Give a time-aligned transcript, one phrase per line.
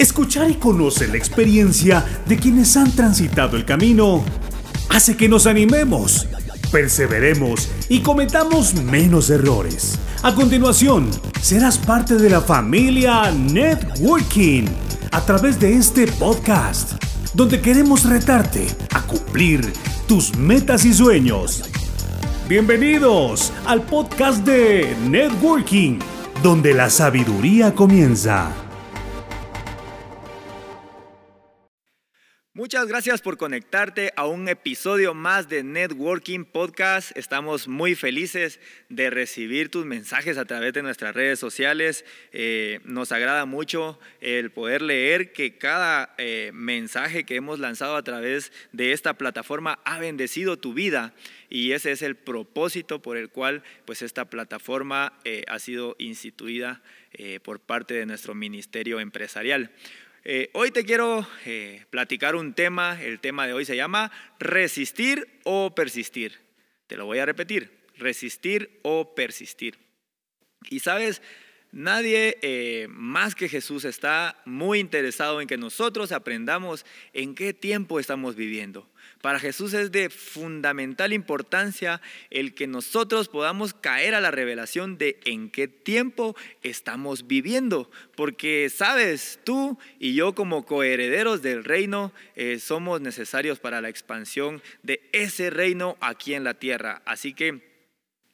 [0.00, 4.24] Escuchar y conocer la experiencia de quienes han transitado el camino
[4.88, 6.26] hace que nos animemos,
[6.72, 9.98] perseveremos y cometamos menos errores.
[10.22, 11.10] A continuación,
[11.42, 14.64] serás parte de la familia Networking
[15.12, 16.92] a través de este podcast,
[17.34, 19.70] donde queremos retarte a cumplir
[20.08, 21.62] tus metas y sueños.
[22.48, 25.98] Bienvenidos al podcast de Networking,
[26.42, 28.69] donde la sabiduría comienza.
[32.70, 37.10] Muchas gracias por conectarte a un episodio más de Networking Podcast.
[37.16, 42.04] Estamos muy felices de recibir tus mensajes a través de nuestras redes sociales.
[42.30, 48.04] Eh, nos agrada mucho el poder leer que cada eh, mensaje que hemos lanzado a
[48.04, 51.12] través de esta plataforma ha bendecido tu vida
[51.48, 56.82] y ese es el propósito por el cual pues esta plataforma eh, ha sido instituida
[57.42, 59.72] por parte de nuestro ministerio empresarial.
[60.22, 65.40] Eh, hoy te quiero eh, platicar un tema, el tema de hoy se llama resistir
[65.44, 66.38] o persistir.
[66.86, 69.78] Te lo voy a repetir, resistir o persistir.
[70.68, 71.22] Y sabes,
[71.72, 76.84] nadie eh, más que Jesús está muy interesado en que nosotros aprendamos
[77.14, 78.90] en qué tiempo estamos viviendo.
[79.20, 85.20] Para Jesús es de fundamental importancia el que nosotros podamos caer a la revelación de
[85.24, 87.90] en qué tiempo estamos viviendo.
[88.16, 94.62] Porque sabes, tú y yo como coherederos del reino eh, somos necesarios para la expansión
[94.82, 97.02] de ese reino aquí en la tierra.
[97.04, 97.60] Así que,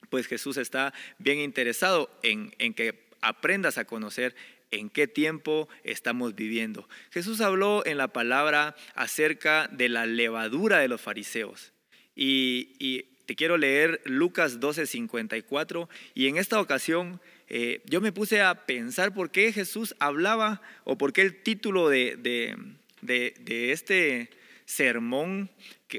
[0.09, 4.37] pues Jesús está bien interesado en, en que aprendas a conocer
[4.70, 6.89] en qué tiempo estamos viviendo.
[7.11, 11.72] Jesús habló en la palabra acerca de la levadura de los fariseos.
[12.14, 15.89] Y, te quiero leer Lucas 12:54.
[16.14, 20.97] Y en esta ocasión eh, yo me puse a pensar por qué Jesús hablaba o
[20.97, 22.17] por qué el título de,
[23.03, 24.31] de este
[24.67, 25.48] sermón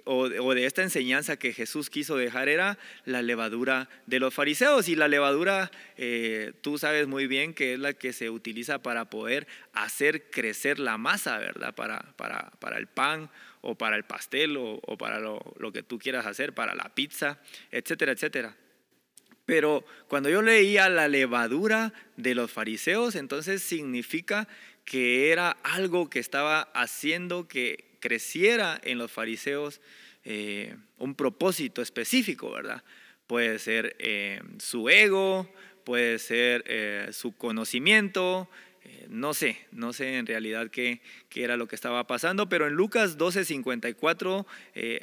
[0.03, 4.89] o, de esta enseñanza que Jesús quiso dejar era la levadura de los fariseos.
[4.89, 9.09] Y la levadura, eh, tú sabes muy bien que es la que se utiliza para
[9.09, 11.73] poder hacer crecer la masa, ¿verdad?
[11.73, 15.97] Para, para, para el pan o para el pastel o, para lo, lo, que tú
[15.97, 17.39] quieras hacer, para la pizza,
[17.71, 18.55] etcétera, etcétera.
[19.45, 24.49] Pero cuando yo leía la levadura de los fariseos, entonces significa
[24.83, 29.81] que era algo que estaba haciendo que creciera en los fariseos
[30.23, 32.83] eh, un propósito específico, ¿verdad?
[33.27, 35.49] Puede ser eh, su ego,
[35.85, 38.49] puede ser eh, su conocimiento,
[39.09, 41.01] no sé, no sé en realidad qué,
[41.35, 44.45] era lo que estaba pasando, pero en Lucas 12:54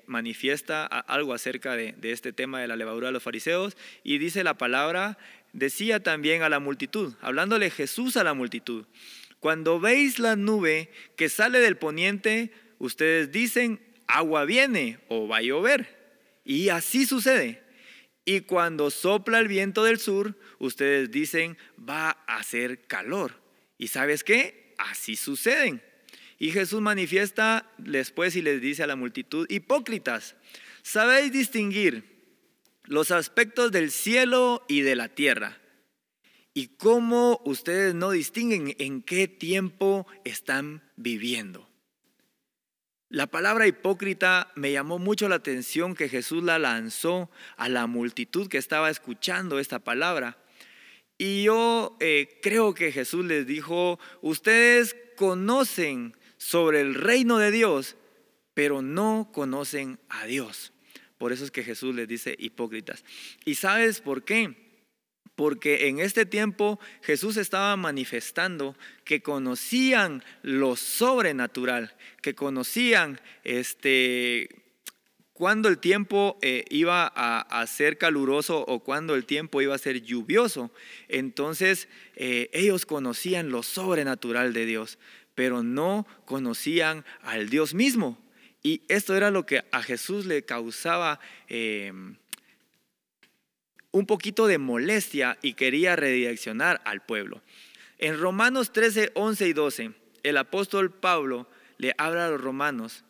[0.06, 4.42] manifiesta algo acerca de, de este tema de la levadura de los fariseos y dice
[4.42, 5.18] la palabra,
[5.52, 8.86] decía también a la multitud, hablándole Jesús a la multitud,
[9.44, 15.42] cuando veis la nube que sale del poniente, ustedes dicen, agua viene o va a
[15.42, 16.04] llover.
[16.44, 17.62] Y así sucede.
[18.24, 23.42] Y cuando sopla el viento del sur, ustedes dicen, va a hacer calor.
[23.76, 24.74] ¿Y sabes qué?
[24.78, 25.82] Así suceden.
[26.38, 30.36] Y Jesús manifiesta después y les dice a la multitud, hipócritas,
[30.82, 32.04] ¿sabéis distinguir
[32.84, 35.58] los aspectos del cielo y de la tierra?
[36.54, 41.68] ¿Y cómo ustedes no distinguen en qué tiempo están viviendo?
[43.14, 48.48] La palabra hipócrita me llamó mucho la atención que Jesús la lanzó a la multitud
[48.48, 50.36] que estaba escuchando esta palabra.
[51.16, 57.94] Y yo eh, creo que Jesús les dijo, ustedes conocen sobre el reino de Dios,
[58.52, 60.72] pero no conocen a Dios.
[61.16, 63.04] Por eso es que Jesús les dice hipócritas.
[63.44, 64.63] ¿Y sabes por qué?
[65.36, 74.64] Porque en este tiempo Jesús estaba manifestando que conocían lo sobrenatural, que conocían este
[75.34, 80.00] cuando el tiempo eh, iba a, ser caluroso o cuando el tiempo iba a ser
[80.00, 80.70] lluvioso.
[81.08, 84.96] Entonces eh, ellos conocían lo sobrenatural de Dios,
[85.34, 88.16] pero no conocían al Dios mismo.
[88.62, 91.92] Y esto era lo que a Jesús le causaba eh,
[93.94, 97.42] un poquito de molestia y quería redireccionar al pueblo.
[97.98, 99.92] En Romanos 13, 11 y 12,
[100.24, 101.48] el apóstol Pablo
[101.78, 103.04] le habla a los romanos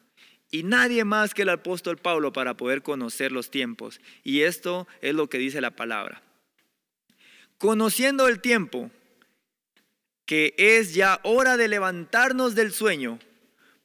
[0.51, 3.99] y nadie más que el apóstol Pablo para poder conocer los tiempos.
[4.25, 6.23] Y esto es lo que dice la palabra.
[7.57, 8.91] Conociendo el tiempo,
[10.27, 13.19] que es ya hora de levantarnos del sueño,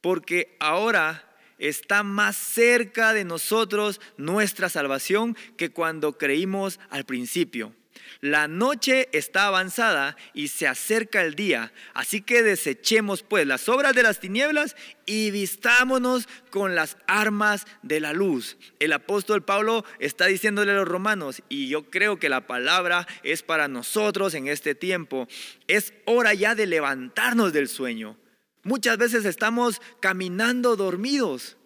[0.02, 1.29] porque ahora
[1.60, 7.74] está más cerca de nosotros nuestra salvación que cuando creímos al principio.
[8.20, 13.94] La noche está avanzada y se acerca el día, así que desechemos pues las obras
[13.94, 14.76] de las tinieblas
[15.06, 18.58] y vistámonos con las armas de la luz.
[18.78, 23.42] El apóstol Pablo está diciéndole a los romanos, y yo creo que la palabra es
[23.42, 25.26] para nosotros en este tiempo,
[25.66, 28.18] es hora ya de levantarnos del sueño.
[28.62, 31.56] Muchas veces estamos caminando dormidos,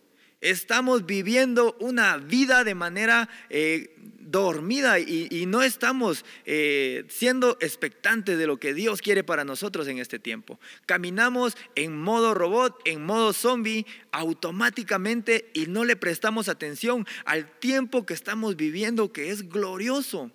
[0.41, 3.29] estamos viviendo una vida de manera...
[3.50, 3.91] Eh,
[4.35, 9.99] dormida y, no estamos eh, siendo expectantes de lo que Dios quiere para nosotros en
[9.99, 10.58] este tiempo.
[10.87, 18.06] Caminamos en modo robot, en modo zombie, automáticamente y no le prestamos atención al tiempo
[18.06, 20.32] que estamos viviendo que es glorioso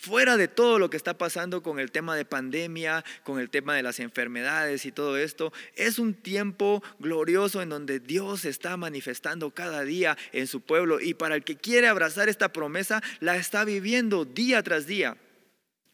[0.00, 3.74] fuera de todo lo que está pasando con el tema de pandemia, con el tema
[3.74, 9.50] de las enfermedades y todo esto, es un tiempo glorioso en donde Dios está manifestando
[9.50, 13.66] cada día en su pueblo y para el que quiere abrazar esta promesa, la está
[13.66, 15.18] viviendo día tras día.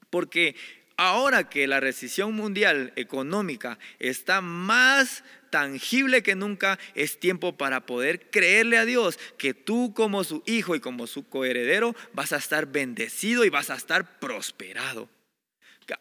[0.08, 0.54] Porque
[0.96, 8.30] ahora que la recesión mundial económica está más tangible que nunca, es tiempo para poder
[8.30, 12.66] creerle a Dios que tú como su hijo y como su coheredero vas a estar
[12.66, 15.08] bendecido y vas a estar prosperado.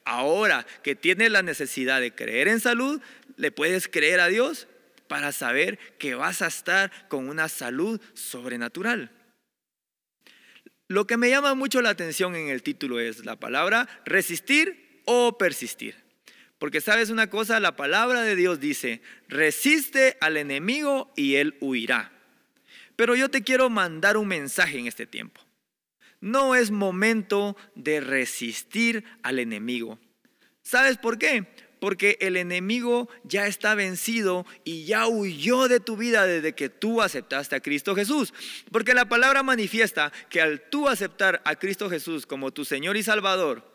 [0.04, 3.02] Ahora que tienes la necesidad de creer en salud,
[3.38, 4.68] le puedes creer a Dios
[5.08, 9.12] para saber que vas a estar con una salud sobrenatural.
[10.88, 15.38] Lo que me llama mucho la atención en el título es la palabra resistir o
[15.38, 16.06] persistir.
[16.58, 22.12] Porque sabes una cosa, la palabra de Dios dice, resiste al enemigo y él huirá.
[22.96, 25.42] Pero yo te quiero mandar un mensaje en este tiempo.
[26.22, 30.00] No es momento de resistir al enemigo.
[30.64, 31.46] ¿Sabes por qué?
[31.80, 37.02] Porque el enemigo ya está vencido y ya huyó de tu vida desde que tú
[37.02, 38.34] aceptaste a Cristo Jesús.
[38.72, 43.04] Porque la palabra manifiesta que al tú aceptar a Cristo Jesús como tu Señor y
[43.04, 43.75] Salvador,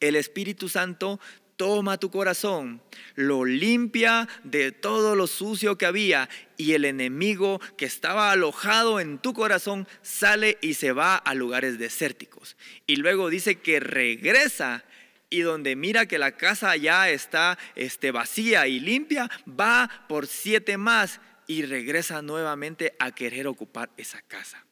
[0.00, 1.20] el Espíritu Santo
[1.60, 2.80] toma tu corazón,
[3.16, 9.18] lo limpia de todo lo sucio que había y el enemigo que estaba alojado en
[9.18, 12.56] tu corazón sale y se va a lugares desérticos.
[12.86, 14.84] Y luego dice que regresa
[15.28, 20.78] y donde mira que la casa ya está este, vacía y limpia, va por siete
[20.78, 24.64] más y regresa nuevamente a querer ocupar esa casa.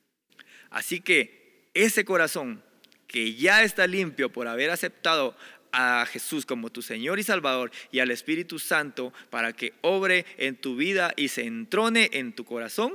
[0.71, 2.65] Así que ese corazón
[3.09, 5.35] que ya está limpio por haber aceptado
[5.73, 10.57] a Jesús como tu Señor y Salvador y al Espíritu Santo para que obre en
[10.57, 12.95] tu vida y se entrone en tu corazón,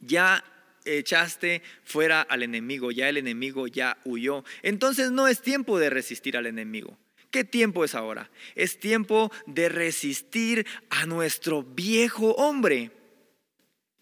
[0.00, 0.44] ya
[0.84, 4.44] echaste fuera al enemigo, ya el enemigo ya huyó.
[4.62, 6.98] Entonces no es tiempo de resistir al enemigo.
[7.30, 8.30] ¿Qué tiempo es ahora?
[8.56, 12.90] Es tiempo de resistir a nuestro viejo hombre.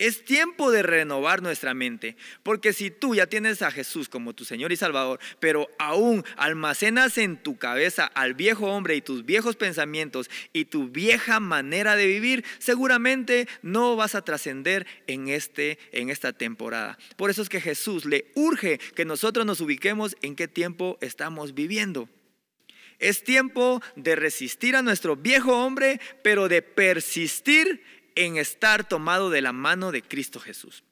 [0.01, 4.47] Es tiempo de renovar nuestra mente, porque si tú ya tienes a Jesús como tu
[4.47, 9.57] Señor y Salvador, pero aún almacenas en tu cabeza al viejo hombre y tus viejos
[9.57, 16.09] pensamientos y tu vieja manera de vivir, seguramente no vas a trascender en este en
[16.09, 16.97] esta temporada.
[17.19, 21.53] Por eso es que Jesús le urge que nosotros nos ubiquemos en qué tiempo estamos
[21.53, 22.09] viviendo.
[23.01, 27.83] Es tiempo de resistir a nuestro viejo hombre, pero de persistir
[28.25, 30.85] en estar tomado de la mano de Cristo Jesús.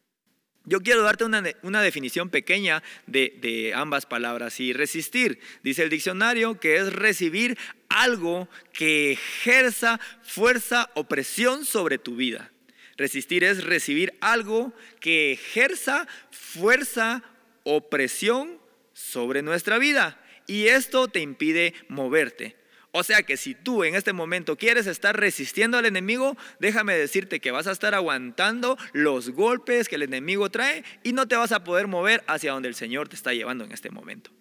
[0.64, 4.60] Yo quiero darte una, definición pequeña de, de, ambas palabras.
[4.60, 7.56] Y resistir, dice el diccionario, que es recibir
[7.88, 12.52] algo que ejerza fuerza o presión sobre tu vida.
[12.98, 17.22] Resistir es recibir algo que ejerza fuerza
[17.62, 18.58] o presión
[18.92, 20.20] sobre nuestra vida.
[20.46, 22.56] Y esto te impide moverte.
[22.98, 27.38] O sea que si tú en este momento quieres estar resistiendo al enemigo, déjame decirte
[27.38, 31.52] que vas a estar aguantando los golpes que el enemigo trae y no te vas
[31.52, 34.32] a poder mover hacia donde el Señor te está llevando en este momento.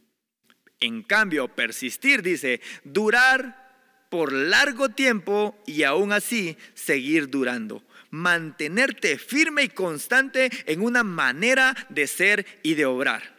[0.79, 7.83] En cambio, persistir dice, durar por largo tiempo y aún así seguir durando.
[8.09, 13.37] Mantenerte firme y constante en una manera de ser y de obrar.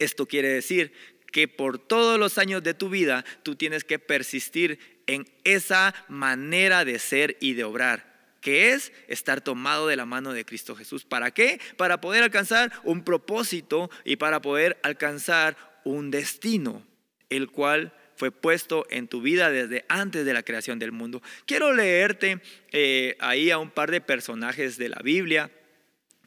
[0.00, 0.92] Esto quiere decir
[1.34, 6.84] que por todos los años de tu vida tú tienes que persistir en esa manera
[6.84, 11.04] de ser y de obrar que es estar tomado de la mano de Cristo Jesús.
[11.04, 11.60] ¿Para qué?
[11.76, 16.86] Para poder alcanzar un propósito y para poder alcanzar un destino,
[17.30, 21.20] el cual fue puesto en tu vida desde antes de la creación del mundo.
[21.46, 25.50] Quiero leerte eh, ahí a un par de personajes de la Biblia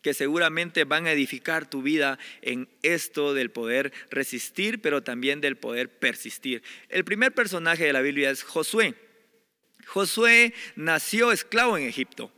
[0.08, 5.58] que seguramente van a edificar tu vida en esto del poder resistir, pero también del
[5.58, 6.64] poder persistir.
[6.88, 8.96] El primer personaje de la Biblia es Josué.
[9.86, 12.32] Josué nació esclavo en Egipto,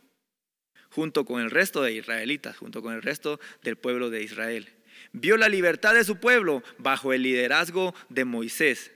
[0.89, 4.73] junto con el resto de israelitas, junto con el resto del pueblo de Israel.
[5.11, 8.91] vio la libertad de su pueblo bajo el liderazgo de Moisés.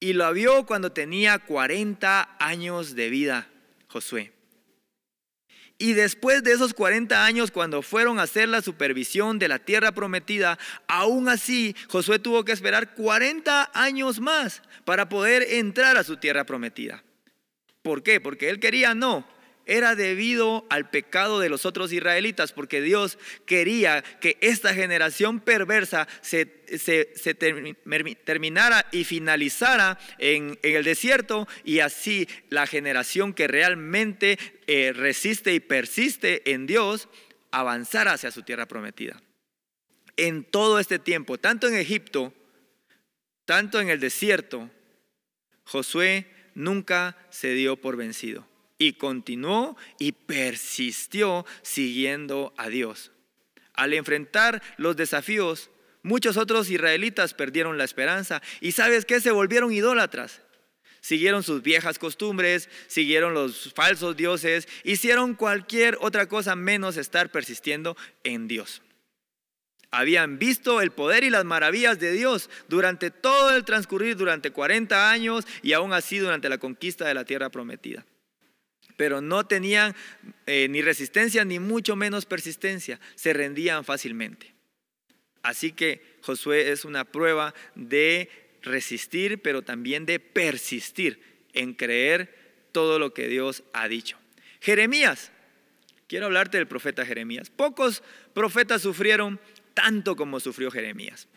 [0.00, 3.48] Y lo vio cuando tenía 40 años de vida,
[3.86, 4.35] Josué.
[5.78, 9.92] Y después de esos 40 años, cuando fueron a hacer la supervisión de la tierra
[9.92, 16.16] prometida, aún así Josué tuvo que esperar 40 años más para poder entrar a su
[16.16, 17.04] tierra prometida.
[17.82, 18.20] ¿Por qué?
[18.20, 19.26] Porque él quería, no,
[19.66, 26.08] era debido al pecado de los otros israelitas, porque Dios quería que esta generación perversa
[26.22, 26.46] se,
[28.24, 35.60] terminara y finalizara en, el desierto y así la generación que realmente eh, resiste y
[35.60, 37.08] persiste en Dios
[37.50, 39.22] avanzara hacia su tierra prometida.
[40.16, 42.32] En todo este tiempo, tanto en Egipto,
[43.44, 44.70] tanto en el desierto,
[45.64, 48.46] Josué nunca se dio por vencido
[48.78, 53.12] y continuó y persistió siguiendo a Dios.
[53.74, 55.70] Al enfrentar los desafíos,
[56.02, 60.42] muchos otros israelitas perdieron la esperanza y sabes qué, se volvieron idólatras.
[61.06, 67.96] Siguieron sus viejas costumbres, siguieron los falsos dioses, hicieron cualquier otra cosa menos estar persistiendo
[68.24, 68.82] en Dios.
[69.92, 75.08] Habían visto el poder y las maravillas de Dios durante todo el transcurrir, durante 40
[75.08, 78.04] años y aún así durante la conquista de la tierra prometida
[78.96, 79.94] pero no tenían
[80.46, 84.54] eh, ni resistencia ni mucho menos persistencia, se rendían fácilmente.
[85.42, 91.20] Así que Josué es una prueba de resistir, pero también de persistir
[91.54, 94.18] en creer todo lo que Dios ha dicho.
[94.60, 95.32] Jeremías,
[96.08, 97.48] quiero hablarte del profeta Jeremías.
[97.48, 98.02] Pocos
[98.34, 99.40] profetas sufrieron
[99.72, 101.28] tanto como sufrió Jeremías.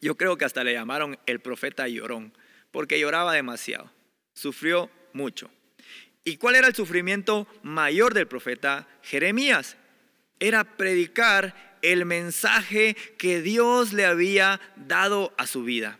[0.00, 2.32] Yo creo que hasta le llamaron el profeta llorón,
[2.70, 3.92] porque lloraba demasiado,
[4.34, 5.50] sufrió mucho.
[6.24, 9.76] ¿Y cuál era el sufrimiento mayor del profeta Jeremías?
[10.40, 15.98] Era predicar el mensaje que Dios le había dado a su vida.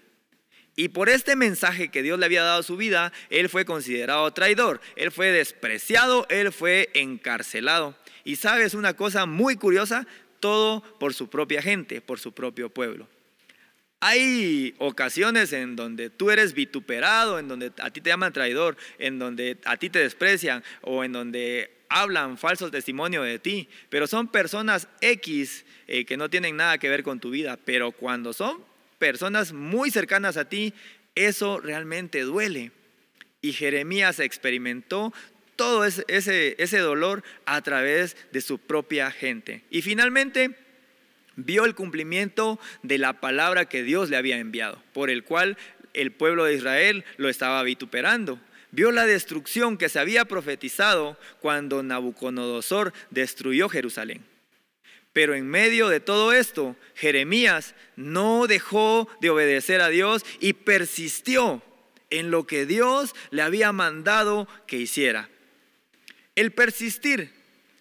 [0.76, 4.30] Y por este mensaje que Dios le había dado a su vida, él fue considerado
[4.32, 7.96] traidor, él fue despreciado, él fue encarcelado.
[8.24, 10.06] Y sabes una cosa muy curiosa,
[10.38, 13.08] todo por su propia gente, por su propio pueblo.
[14.00, 19.18] Hay ocasiones en donde tú eres vituperado, en donde a ti te llaman traidor, en
[19.18, 24.28] donde a ti te desprecian o en donde hablan falsos testimonios de ti, pero son
[24.28, 28.62] personas X eh, que no tienen nada que ver con tu vida, pero cuando son
[28.98, 30.74] personas muy cercanas a ti,
[31.14, 32.72] eso realmente duele.
[33.40, 35.12] Y Jeremías experimentó
[35.56, 39.62] todo ese, dolor a través de su propia gente.
[39.70, 40.56] Y finalmente,
[41.34, 45.56] vio el cumplimiento de la palabra que Dios le había enviado, por el cual
[45.94, 48.38] el pueblo de Israel lo estaba vituperando.
[48.70, 54.22] Vio la destrucción que se había profetizado cuando Nabucodonosor destruyó Jerusalén.
[55.16, 61.62] Pero en medio de todo esto, Jeremías no dejó de obedecer a Dios y persistió
[62.10, 65.30] en lo que Dios le había mandado que hiciera.
[66.34, 67.32] El persistir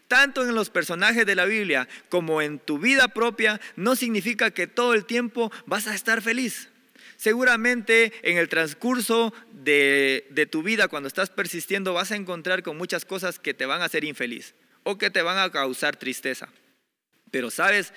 [0.07, 4.67] tanto en los personajes de la Biblia como en tu vida propia, no significa que
[4.67, 6.69] todo el tiempo vas a estar feliz.
[7.17, 13.03] Seguramente en el transcurso de, tu vida, cuando estás persistiendo, vas a encontrar con muchas
[13.03, 16.47] cosas que te van a hacer infeliz o que te van a causar tristeza.
[17.35, 17.91] Pero sabes,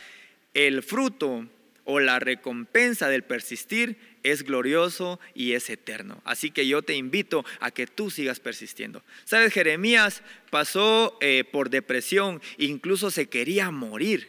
[0.53, 1.47] el fruto
[1.85, 6.21] o la recompensa del persistir es glorioso y es eterno.
[6.25, 9.01] Así que yo te invito a que tú sigas persistiendo.
[9.25, 14.29] Sabes, Jeremías pasó eh, por depresión, incluso se quería morir,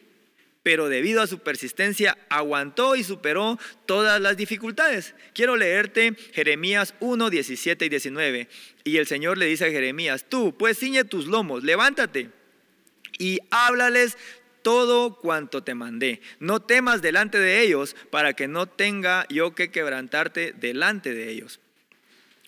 [0.62, 5.16] pero debido a su persistencia aguantó y superó todas las dificultades.
[5.34, 8.48] Quiero leerte Jeremías 1, 17 y 19.
[8.84, 12.30] Y el Señor le dice a Jeremías, tú pues ciñe tus lomos, levántate
[13.20, 14.18] y háblales
[14.62, 16.22] todo cuanto te mandé.
[16.40, 21.60] No temas delante de ellos para que no tenga yo que quebrantarte delante de ellos.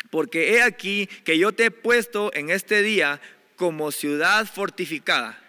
[0.10, 3.22] Porque he aquí que yo te he puesto en este día
[3.56, 5.40] como ciudad fortificada,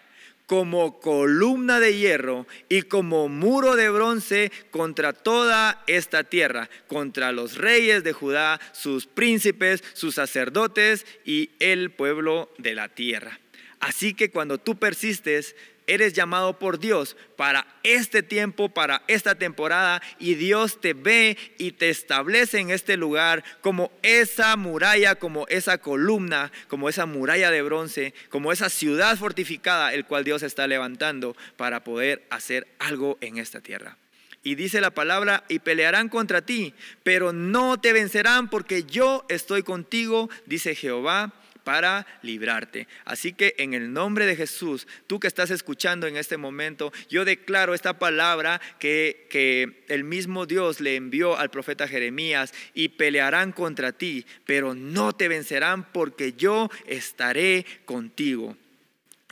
[0.47, 7.57] como columna de hierro y como muro de bronce contra toda esta tierra, contra los
[7.57, 13.41] reyes de Judá, sus príncipes, sus sacerdotes y el pueblo de la tierra.
[13.81, 20.03] Así que cuando tú persistes, eres llamado por Dios para este tiempo, para esta temporada,
[20.19, 25.79] y Dios te ve y te establece en este lugar como esa muralla, como esa
[25.79, 31.37] columna, como esa muralla de bronce, como esa ciudad fortificada, el cual Dios está levantando
[31.57, 33.97] para poder hacer algo en esta tierra.
[34.45, 36.75] Y dice la palabra, y pelearán contra ti,
[37.05, 41.33] pero no te vencerán porque yo estoy contigo, dice Jehová
[41.65, 42.89] para librarte.
[43.05, 47.25] Así que en el nombre de Jesús, tú que estás escuchando en este momento, yo
[47.25, 53.53] declaro esta palabra que, que el mismo Dios le envió al profeta Jeremías y pelearán
[53.53, 58.57] contra ti, pero no te vencerán porque yo estaré contigo.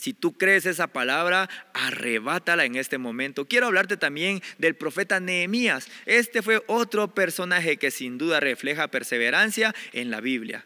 [0.00, 3.46] Si tú crees esa palabra, arrebátala en este momento.
[3.46, 5.88] Quiero hablarte también del profeta Nehemías.
[6.06, 10.64] Este fue otro personaje que sin duda refleja perseverancia en la Biblia.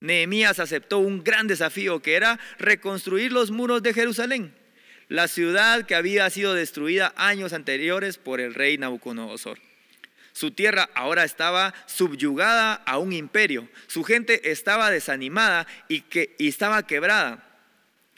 [0.00, 4.54] Nehemías aceptó un gran desafío que era reconstruir los muros de Jerusalén,
[5.08, 9.58] la ciudad que había sido destruida años anteriores por el rey Nabucodonosor.
[10.32, 13.68] Su tierra ahora estaba subyugada a un imperio.
[13.88, 17.44] Su gente estaba desanimada y, que, y estaba quebrada.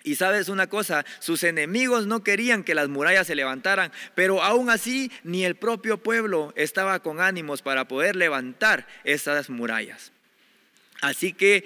[0.02, 4.68] Y sabes una cosa, sus enemigos no querían que las murallas se levantaran, pero aún
[4.68, 10.12] así ni el propio pueblo estaba con ánimos para poder levantar esas murallas.
[11.00, 11.64] Así que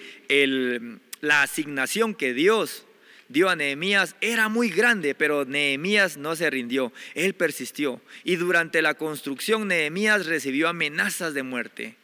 [1.21, 2.87] la asignación que Dios
[3.29, 8.01] dio a Nehemías era muy grande, pero Nehemías no se rindió, él persistió.
[8.23, 11.97] Y durante la construcción Nehemías recibió amenazas de muerte.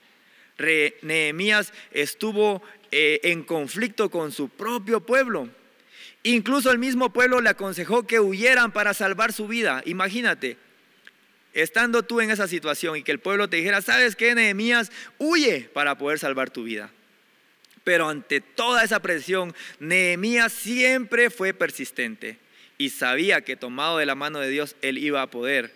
[1.03, 5.49] Nehemías estuvo eh, en conflicto con su propio pueblo
[6.23, 9.83] Incluso el mismo pueblo le aconsejó que huyeran para salvar su vida.
[9.87, 10.59] Imagínate,
[11.55, 14.93] estando tú en esa situación y que el pueblo te dijera, ¿sabes qué, Nehemías?
[15.19, 16.91] Huye para poder salvar tu vida.
[17.85, 22.39] Pero ante toda esa presión, Nehemías siempre fue persistente
[22.79, 25.73] y sabía que tomado de la mano de Dios, él iba a poder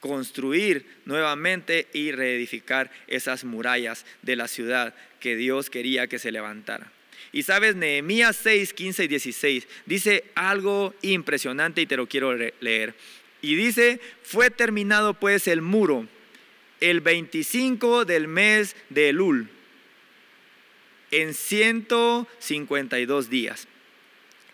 [0.00, 6.90] construir nuevamente y reedificar esas murallas de la ciudad que Dios quería que se levantara.
[7.32, 12.94] Y sabes, Nehemías 6, 15 y 16 dice algo impresionante y te lo quiero leer.
[13.42, 16.08] Y dice, fue terminado pues el muro
[16.80, 19.50] el 25 del mes de Elul
[21.10, 23.68] en 152 días.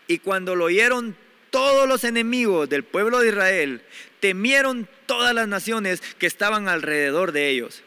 [0.08, 1.16] Y cuando lo oyeron
[1.50, 3.82] todos los enemigos del pueblo de Israel,
[4.20, 7.82] temieron todas las naciones que estaban alrededor de ellos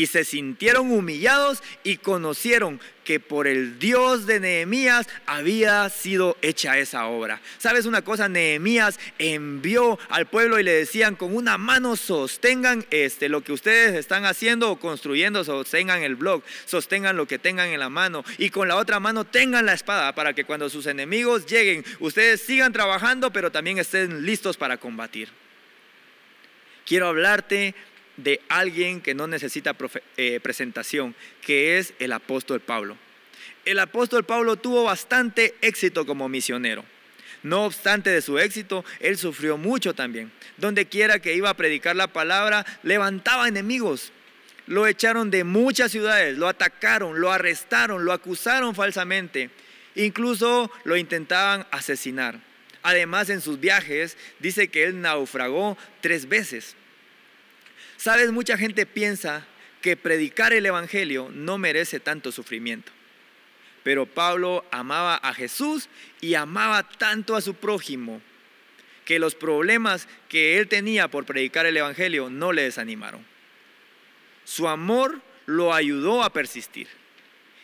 [0.00, 6.78] y se sintieron humillados y conocieron que por el Dios de Nehemías había sido hecha
[6.78, 7.42] esa obra.
[7.58, 8.26] ¿Sabes una cosa?
[8.26, 13.94] Nehemías envió al pueblo y le decían con una mano sostengan este lo que ustedes
[13.94, 18.48] están haciendo o construyendo, sostengan el blog, sostengan lo que tengan en la mano y
[18.48, 22.72] con la otra mano tengan la espada para que cuando sus enemigos lleguen, ustedes sigan
[22.72, 25.28] trabajando, pero también estén listos para combatir.
[26.86, 27.74] Quiero hablarte
[28.22, 29.76] de alguien que no necesita
[30.16, 32.96] eh, presentación, que es el apóstol Pablo.
[33.64, 36.84] El apóstol Pablo tuvo bastante éxito como misionero.
[37.42, 40.30] No obstante de su éxito, él sufrió mucho también.
[40.56, 44.12] Donde quiera que iba a predicar la palabra, levantaba enemigos.
[44.66, 49.50] Lo echaron de muchas ciudades, lo atacaron, lo arrestaron, lo acusaron falsamente.
[49.94, 52.38] Incluso lo intentaban asesinar.
[52.82, 56.76] Además, en sus viajes dice que él naufragó tres veces.
[58.00, 59.46] Sabes, mucha gente piensa
[59.82, 62.90] que predicar el Evangelio no merece tanto sufrimiento.
[63.82, 68.22] Pero Pablo amaba a Jesús y amaba tanto a su prójimo
[69.04, 73.22] que los problemas que él tenía por predicar el Evangelio no le desanimaron.
[74.44, 76.88] Su amor lo ayudó a persistir.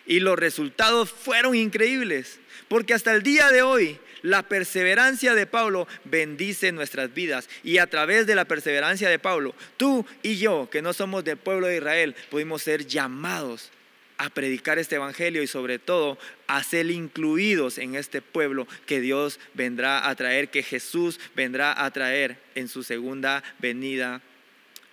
[0.04, 5.86] Y los resultados fueron increíbles, porque hasta el día de hoy la perseverancia de Pablo
[6.04, 7.48] bendice nuestras vidas.
[7.62, 11.36] Y a través de la perseverancia de Pablo, tú y yo, que no somos del
[11.36, 13.70] pueblo de Israel, pudimos ser llamados
[14.18, 19.38] a predicar este evangelio y sobre todo a ser incluidos en este pueblo que Dios
[19.54, 24.22] vendrá a traer, que Jesús vendrá a traer en su segunda venida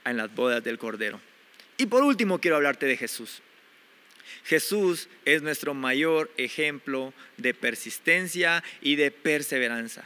[0.05, 1.21] en las bodas del Cordero.
[1.77, 3.41] Y por último quiero hablarte de Jesús.
[4.43, 10.03] Jesús es nuestro mayor ejemplo de persistencia y de perseverancia.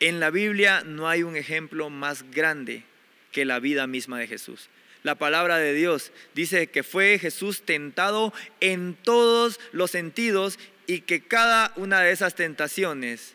[0.00, 2.84] En la Biblia no hay un ejemplo más grande
[3.32, 4.68] que la vida misma de Jesús.
[5.02, 11.20] La palabra de Dios dice que fue Jesús tentado en todos los sentidos y que
[11.22, 13.34] cada una de esas tentaciones,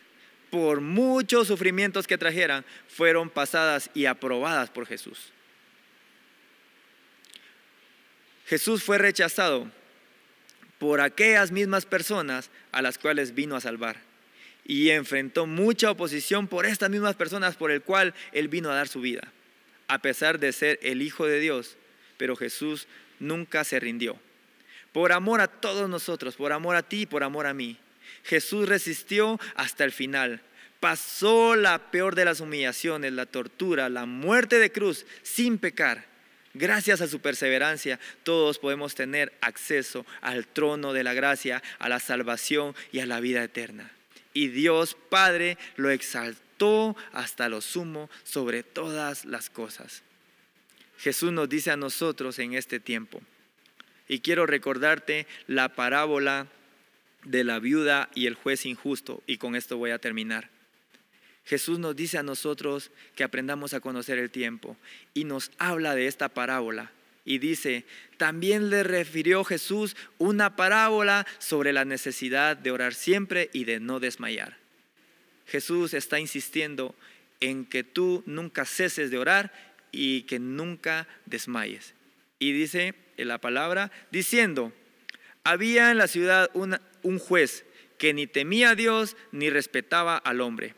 [0.50, 5.32] por muchos sufrimientos que trajeran, fueron pasadas y aprobadas por Jesús.
[8.46, 9.68] Jesús fue rechazado
[10.78, 13.96] por aquellas mismas personas a las cuales vino a salvar.
[14.64, 18.88] Y enfrentó mucha oposición por estas mismas personas por el cual él vino a dar
[18.88, 19.32] su vida,
[19.88, 21.76] a pesar de ser el Hijo de Dios.
[22.18, 22.88] Pero Jesús
[23.20, 24.18] nunca se rindió.
[24.92, 27.76] Por amor a todos nosotros, por amor a ti por amor a mí.
[28.24, 30.40] Jesús resistió hasta el final.
[30.80, 36.15] Pasó la peor de las humillaciones, la tortura, la muerte de cruz, sin pecar
[36.58, 42.00] Gracias a su perseverancia, todos podemos tener acceso al trono de la gracia, a la
[42.00, 43.92] salvación y a la vida eterna.
[44.32, 50.02] Y Dios Padre lo exaltó hasta lo sumo sobre todas las cosas.
[50.96, 53.20] Jesús nos dice a nosotros en este tiempo,
[54.08, 56.46] y quiero recordarte la parábola
[57.24, 60.55] de la viuda y el juez injusto, y con esto voy a terminar.
[61.46, 64.76] Jesús nos dice a nosotros que aprendamos a conocer el tiempo
[65.14, 66.90] y nos habla de esta parábola.
[67.24, 67.84] Y dice,
[68.16, 74.00] también le refirió Jesús una parábola sobre la necesidad de orar siempre y de no
[74.00, 74.56] desmayar.
[75.46, 76.96] Jesús está insistiendo
[77.38, 79.52] en que tú nunca ceses de orar
[79.92, 81.94] y que nunca desmayes.
[82.40, 84.72] Y dice en la palabra, diciendo,
[85.44, 87.64] había en la ciudad un juez
[87.98, 90.74] que ni temía a Dios ni respetaba al hombre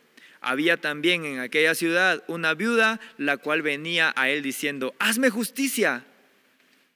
[0.49, 6.07] había también en aquella ciudad una viuda, la cual venía a él diciendo, hazme justicia,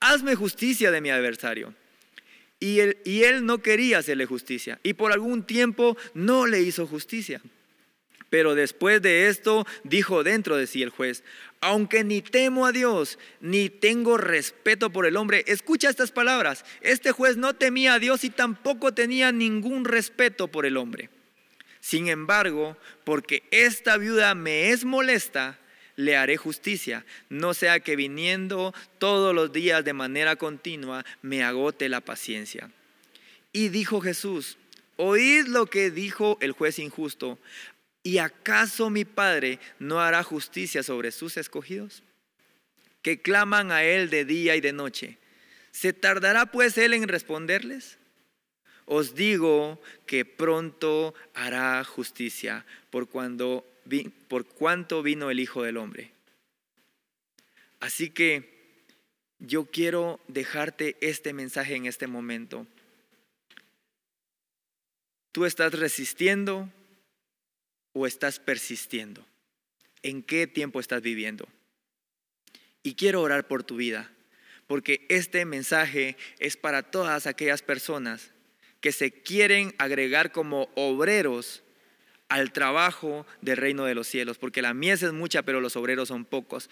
[0.00, 1.74] hazme justicia de mi adversario.
[2.60, 7.42] Y él, no quería hacerle justicia, y por algún tiempo no le hizo justicia.
[8.30, 11.22] Pero después de esto dijo dentro de sí el juez,
[11.60, 17.12] aunque ni temo a Dios, ni tengo respeto por el hombre, escucha estas palabras, este
[17.12, 21.10] juez no temía a Dios y tampoco tenía ningún respeto por el hombre.
[21.82, 25.58] Sin embargo, porque esta viuda me es molesta,
[25.96, 31.88] le haré justicia, no sea que viniendo todos los días de manera continua me agote
[31.88, 32.70] la paciencia.
[33.52, 34.58] Y dijo Jesús,
[34.96, 37.40] oíd lo que dijo el juez injusto,
[38.04, 42.04] ¿y acaso mi Padre no hará justicia sobre sus escogidos?
[43.02, 45.18] Que claman a Él de día y de noche.
[45.72, 47.98] ¿Se tardará pues Él en responderles?
[48.92, 53.64] Os digo que pronto hará justicia por, cuando,
[54.28, 56.12] por cuanto vino el Hijo del Hombre.
[57.80, 58.84] Así que
[59.38, 62.66] yo quiero dejarte este mensaje en este momento.
[65.32, 66.70] ¿Tú estás resistiendo
[67.94, 69.24] o estás persistiendo?
[70.02, 71.48] ¿En qué tiempo estás viviendo?
[72.82, 74.12] Y quiero orar por tu vida,
[74.66, 78.32] porque este mensaje es para todas aquellas personas
[78.82, 81.62] que se quieren agregar como obreros
[82.28, 86.08] al trabajo del reino de los cielos, porque la mies es mucha, pero los obreros
[86.08, 86.68] son pocos.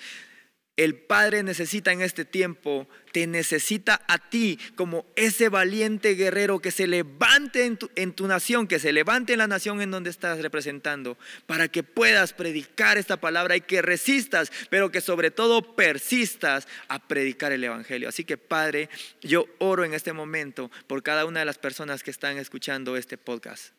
[0.76, 6.70] El Padre necesita en este tiempo, te necesita a ti como ese valiente guerrero que
[6.70, 10.10] se levante en tu, en tu, nación, que se levante en la nación en donde
[10.10, 15.74] estás representando, para que puedas predicar esta palabra y que resistas, pero que sobre todo
[15.76, 18.08] persistas a predicar el Evangelio.
[18.08, 18.88] Así que Padre,
[19.20, 23.18] yo oro en este momento por cada una de las personas que están escuchando este
[23.18, 23.74] podcast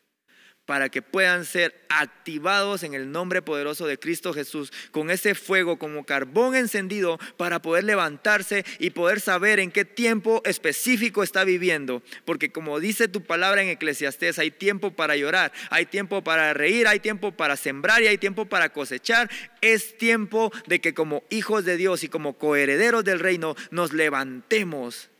[0.72, 5.78] para que puedan ser activados en el nombre poderoso de Cristo Jesús, con ese fuego
[5.78, 12.02] como carbón encendido para poder levantarse y poder saber en qué tiempo específico está viviendo.
[12.24, 16.88] Porque como dice tu palabra en Eclesiastés, hay tiempo para llorar, hay tiempo para reír,
[16.88, 19.30] hay tiempo para sembrar y hay tiempo para cosechar.
[19.60, 25.10] Es tiempo de que como hijos de Dios y como coherederos del reino nos levantemos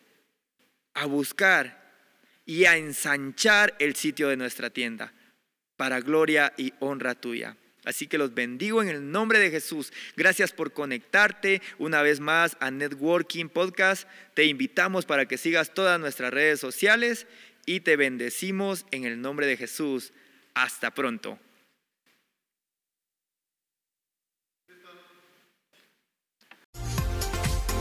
[0.95, 1.93] a buscar
[2.47, 5.13] y a ensanchar el sitio de nuestra tienda
[5.83, 7.57] para gloria y honra tuya.
[7.85, 9.93] Así que los bendigo en el nombre de Jesús.
[10.17, 14.07] Gracias por conectarte una vez más a Networking Podcast.
[14.35, 17.27] Te invitamos para que sigas todas nuestras redes sociales
[17.67, 20.13] y te bendecimos en el nombre de Jesús.
[20.55, 21.37] Hasta pronto.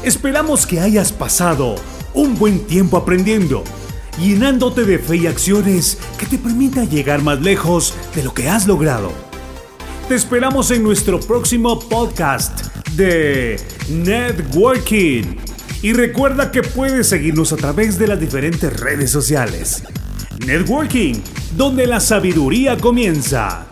[0.03, 1.75] Esperamos que hayas pasado
[2.15, 3.63] un buen tiempo aprendiendo
[4.19, 8.67] llenándote de fe y acciones que te permita llegar más lejos de lo que has
[8.67, 9.11] logrado.
[10.07, 15.37] Te esperamos en nuestro próximo podcast de Networking.
[15.81, 19.83] Y recuerda que puedes seguirnos a través de las diferentes redes sociales.
[20.45, 21.15] Networking,
[21.55, 23.70] donde la sabiduría comienza.